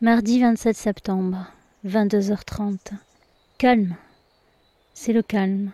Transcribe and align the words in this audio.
Mardi 0.00 0.38
27 0.38 0.76
septembre, 0.76 1.48
22h30. 1.84 2.78
Calme. 3.58 3.96
C'est 4.94 5.12
le 5.12 5.22
calme. 5.22 5.72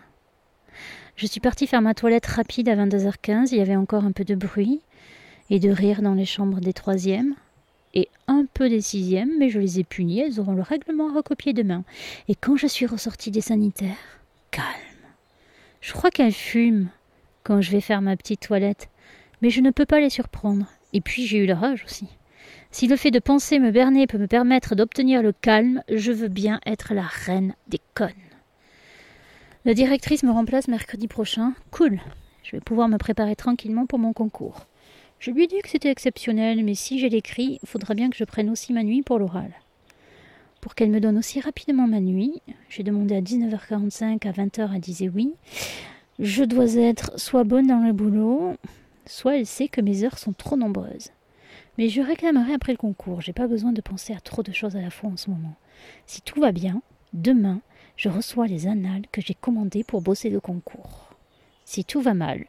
Je 1.15 1.27
suis 1.27 1.39
partie 1.39 1.67
faire 1.67 1.83
ma 1.83 1.93
toilette 1.93 2.25
rapide 2.25 2.67
à 2.69 2.75
22h15, 2.75 3.49
il 3.51 3.59
y 3.59 3.61
avait 3.61 3.75
encore 3.75 4.03
un 4.03 4.13
peu 4.13 4.23
de 4.23 4.33
bruit 4.33 4.81
et 5.51 5.59
de 5.59 5.69
rire 5.69 6.01
dans 6.01 6.15
les 6.15 6.25
chambres 6.25 6.59
des 6.59 6.73
troisièmes 6.73 7.35
et 7.93 8.09
un 8.27 8.47
peu 8.51 8.67
des 8.67 8.81
sixièmes, 8.81 9.37
mais 9.37 9.49
je 9.49 9.59
les 9.59 9.79
ai 9.79 9.83
punis, 9.83 10.21
elles 10.21 10.39
auront 10.39 10.55
le 10.55 10.63
règlement 10.63 11.13
recopié 11.13 11.53
demain. 11.53 11.83
Et 12.27 12.33
quand 12.33 12.57
je 12.57 12.65
suis 12.65 12.87
ressortie 12.87 13.29
des 13.29 13.41
sanitaires, 13.41 14.19
calme. 14.49 14.65
Je 15.81 15.93
crois 15.93 16.09
qu'elles 16.09 16.33
fument 16.33 16.89
quand 17.43 17.61
je 17.61 17.69
vais 17.69 17.79
faire 17.79 18.01
ma 18.01 18.17
petite 18.17 18.39
toilette, 18.39 18.89
mais 19.43 19.51
je 19.51 19.61
ne 19.61 19.69
peux 19.69 19.85
pas 19.85 19.99
les 19.99 20.09
surprendre. 20.09 20.65
Et 20.93 21.01
puis 21.01 21.27
j'ai 21.27 21.37
eu 21.37 21.45
la 21.45 21.57
rage 21.57 21.83
aussi. 21.85 22.07
Si 22.71 22.87
le 22.87 22.95
fait 22.95 23.11
de 23.11 23.19
penser 23.19 23.59
me 23.59 23.71
berner 23.71 24.07
peut 24.07 24.17
me 24.17 24.27
permettre 24.27 24.75
d'obtenir 24.75 25.21
le 25.21 25.31
calme, 25.31 25.81
je 25.89 26.11
veux 26.11 26.27
bien 26.27 26.59
être 26.65 26.93
la 26.93 27.03
reine 27.03 27.55
des 27.67 27.79
connes. 27.93 28.11
La 29.63 29.73
directrice 29.73 30.23
me 30.23 30.31
remplace 30.31 30.67
mercredi 30.67 31.07
prochain. 31.07 31.53
Cool. 31.71 31.99
Je 32.43 32.51
vais 32.51 32.61
pouvoir 32.61 32.87
me 32.87 32.97
préparer 32.97 33.35
tranquillement 33.35 33.87
pour 33.87 33.97
mon 33.97 34.13
concours. 34.13 34.67
Je 35.19 35.31
lui 35.31 35.45
ai 35.45 35.47
dit 35.47 35.59
que 35.63 35.69
c'était 35.69 35.89
exceptionnel, 35.89 36.63
mais 36.63 36.75
si 36.75 36.99
j'ai 36.99 37.09
l'écrit, 37.09 37.59
il 37.63 37.67
faudra 37.67 37.95
bien 37.95 38.09
que 38.09 38.17
je 38.17 38.25
prenne 38.25 38.49
aussi 38.49 38.73
ma 38.73 38.83
nuit 38.83 39.01
pour 39.01 39.17
l'oral. 39.17 39.51
Pour 40.61 40.75
qu'elle 40.75 40.91
me 40.91 40.99
donne 40.99 41.17
aussi 41.17 41.39
rapidement 41.39 41.87
ma 41.87 41.99
nuit, 41.99 42.41
j'ai 42.69 42.83
demandé 42.83 43.15
à 43.15 43.21
19h45, 43.21 44.27
à 44.27 44.31
20h, 44.31 44.69
elle 44.73 44.81
disait 44.81 45.09
oui. 45.09 45.33
Je 46.19 46.43
dois 46.43 46.75
être 46.75 47.19
soit 47.19 47.43
bonne 47.43 47.67
dans 47.67 47.85
le 47.85 47.93
boulot, 47.93 48.55
soit 49.05 49.37
elle 49.37 49.45
sait 49.45 49.67
que 49.67 49.81
mes 49.81 50.03
heures 50.03 50.19
sont 50.19 50.33
trop 50.33 50.57
nombreuses. 50.57 51.11
Mais 51.77 51.89
je 51.89 52.01
réclamerai 52.01 52.53
après 52.53 52.71
le 52.71 52.77
concours, 52.77 53.21
j'ai 53.21 53.33
pas 53.33 53.47
besoin 53.47 53.73
de 53.73 53.81
penser 53.81 54.13
à 54.13 54.19
trop 54.19 54.43
de 54.43 54.51
choses 54.51 54.75
à 54.75 54.81
la 54.81 54.89
fois 54.89 55.09
en 55.09 55.17
ce 55.17 55.29
moment. 55.29 55.55
Si 56.05 56.21
tout 56.21 56.39
va 56.39 56.51
bien, 56.51 56.81
demain, 57.13 57.61
je 57.97 58.09
reçois 58.09 58.47
les 58.47 58.67
annales 58.67 59.05
que 59.11 59.21
j'ai 59.21 59.33
commandées 59.33 59.83
pour 59.83 60.01
bosser 60.01 60.29
le 60.29 60.39
concours. 60.39 61.09
Si 61.65 61.83
tout 61.83 62.01
va 62.01 62.13
mal, 62.13 62.45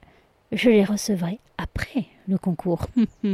je 0.52 0.70
les 0.70 0.84
recevrai 0.84 1.40
après 1.58 2.06
le 2.28 2.38
concours. 2.38 2.86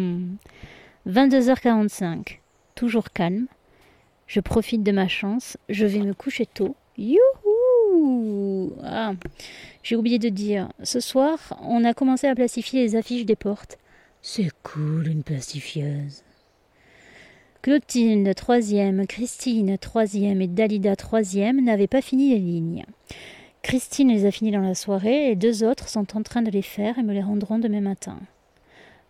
22h45, 1.08 2.38
toujours 2.74 3.10
calme. 3.10 3.46
Je 4.26 4.40
profite 4.40 4.82
de 4.82 4.92
ma 4.92 5.08
chance, 5.08 5.58
je 5.68 5.84
vais 5.84 5.98
me 5.98 6.14
coucher 6.14 6.46
tôt. 6.46 6.76
Youhou 6.96 8.72
ah, 8.82 9.14
J'ai 9.82 9.96
oublié 9.96 10.18
de 10.18 10.28
dire, 10.28 10.68
ce 10.82 11.00
soir, 11.00 11.58
on 11.62 11.84
a 11.84 11.94
commencé 11.94 12.26
à 12.28 12.34
plastifier 12.34 12.82
les 12.82 12.96
affiches 12.96 13.26
des 13.26 13.36
portes. 13.36 13.78
C'est 14.24 14.50
cool 14.62 15.08
une 15.08 15.24
plastifieuse. 15.24 16.22
Clotilde, 17.60 18.32
troisième, 18.36 19.04
Christine, 19.08 19.76
troisième 19.78 20.40
et 20.40 20.46
Dalida, 20.46 20.94
troisième, 20.94 21.62
n'avaient 21.64 21.88
pas 21.88 22.00
fini 22.00 22.30
les 22.30 22.38
lignes. 22.38 22.84
Christine 23.62 24.10
les 24.10 24.24
a 24.24 24.30
finies 24.30 24.52
dans 24.52 24.60
la 24.60 24.76
soirée, 24.76 25.32
et 25.32 25.34
deux 25.34 25.64
autres 25.64 25.88
sont 25.88 26.16
en 26.16 26.22
train 26.22 26.42
de 26.42 26.52
les 26.52 26.62
faire 26.62 27.00
et 27.00 27.02
me 27.02 27.12
les 27.12 27.22
rendront 27.22 27.58
demain 27.58 27.80
matin. 27.80 28.20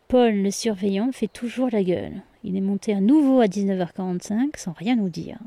Paul, 0.08 0.34
le 0.34 0.50
surveillant, 0.50 1.12
fait 1.12 1.28
toujours 1.28 1.68
la 1.70 1.84
gueule. 1.84 2.22
Il 2.42 2.56
est 2.56 2.62
monté 2.62 2.94
à 2.94 3.00
nouveau 3.00 3.40
à 3.40 3.46
19h45 3.46 4.56
sans 4.56 4.72
rien 4.72 4.96
nous 4.96 5.10
dire. 5.10 5.38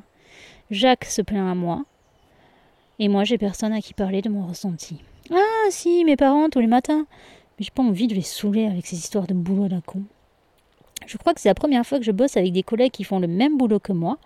Jacques 0.69 1.05
se 1.05 1.23
plaint 1.23 1.49
à 1.51 1.55
moi. 1.55 1.85
Et 2.99 3.07
moi, 3.07 3.23
j'ai 3.23 3.39
personne 3.39 3.73
à 3.73 3.81
qui 3.81 3.95
parler 3.95 4.21
de 4.21 4.29
mon 4.29 4.45
ressenti. 4.45 5.01
Ah, 5.31 5.69
si, 5.71 6.05
mes 6.05 6.15
parents, 6.15 6.49
tous 6.49 6.59
les 6.59 6.67
matins. 6.67 7.07
Mais 7.57 7.65
j'ai 7.65 7.71
pas 7.71 7.83
envie 7.83 8.07
de 8.07 8.15
les 8.15 8.21
saouler 8.21 8.65
avec 8.65 8.85
ces 8.85 8.97
histoires 8.97 9.27
de 9.27 9.33
boulot 9.33 9.67
d'un 9.67 9.81
con. 9.81 10.03
Je 11.05 11.17
crois 11.17 11.33
que 11.33 11.41
c'est 11.41 11.49
la 11.49 11.55
première 11.55 11.85
fois 11.85 11.99
que 11.99 12.05
je 12.05 12.11
bosse 12.11 12.37
avec 12.37 12.51
des 12.51 12.63
collègues 12.63 12.91
qui 12.91 13.03
font 13.03 13.19
le 13.19 13.27
même 13.27 13.57
boulot 13.57 13.79
que 13.79 13.93
moi, 13.93 14.17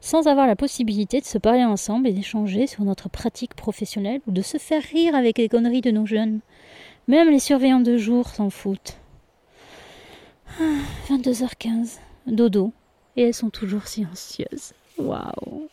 sans 0.00 0.26
avoir 0.26 0.46
la 0.46 0.56
possibilité 0.56 1.20
de 1.20 1.24
se 1.24 1.38
parler 1.38 1.64
ensemble 1.64 2.08
et 2.08 2.12
d'échanger 2.12 2.66
sur 2.66 2.84
notre 2.84 3.08
pratique 3.08 3.54
professionnelle 3.54 4.20
ou 4.26 4.32
de 4.32 4.42
se 4.42 4.58
faire 4.58 4.82
rire 4.82 5.14
avec 5.14 5.38
les 5.38 5.48
conneries 5.48 5.80
de 5.80 5.90
nos 5.90 6.06
jeunes. 6.06 6.40
Même 7.06 7.30
les 7.30 7.38
surveillants 7.38 7.80
de 7.80 7.96
jour 7.96 8.28
s'en 8.28 8.50
foutent. 8.50 8.96
22h15, 11.08 11.98
dodo, 12.26 12.72
et 13.16 13.22
elles 13.22 13.34
sont 13.34 13.50
toujours 13.50 13.86
silencieuses. 13.86 14.72
Waouh! 14.98 15.68